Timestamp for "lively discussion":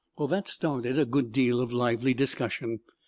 1.71-2.79